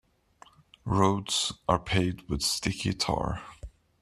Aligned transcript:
Roads 0.83 1.53
are 1.69 1.77
paved 1.77 2.27
with 2.27 2.41
sticky 2.41 2.91
tar. 2.91 3.43